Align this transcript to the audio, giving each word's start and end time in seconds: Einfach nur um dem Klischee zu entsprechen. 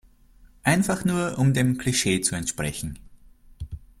Einfach 0.63 1.05
nur 1.05 1.37
um 1.37 1.53
dem 1.53 1.77
Klischee 1.77 2.21
zu 2.21 2.33
entsprechen. 2.33 2.97